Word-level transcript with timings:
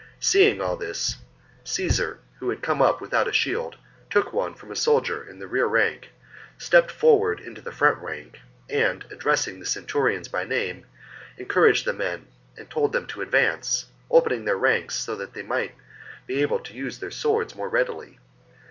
Seeing 0.19 0.61
all 0.61 0.77
this, 0.77 1.17
Caesar, 1.63 2.21
who 2.39 2.49
had 2.49 2.63
come 2.63 2.81
up 2.81 3.01
without 3.01 3.27
a 3.27 3.31
shield, 3.31 3.75
took 4.09 4.33
one 4.33 4.55
from 4.55 4.71
a 4.71 4.75
soldier 4.75 5.23
in 5.23 5.37
the 5.37 5.45
rear 5.45 5.67
rank, 5.67 6.09
stepped 6.57 6.89
forward 6.89 7.39
into 7.39 7.61
the 7.61 7.71
front 7.71 7.99
rank, 7.99 8.39
and, 8.67 9.05
addressing 9.11 9.59
the 9.59 9.65
centurions 9.67 10.27
by 10.27 10.43
name, 10.43 10.87
encouraged 11.37 11.85
the 11.85 11.93
men 11.93 12.25
and 12.57 12.67
told 12.71 12.93
them 12.93 13.05
to 13.05 13.21
advance, 13.21 13.85
opening 14.09 14.43
their 14.45 14.57
ranks 14.57 14.95
so 14.95 15.15
that 15.15 15.35
they 15.35 15.43
might 15.43 15.75
be 16.25 16.41
able 16.41 16.57
to 16.61 16.73
use 16.73 16.97
their 16.97 17.11
swords 17.11 17.53
more 17.53 17.69
readily. 17.69 18.17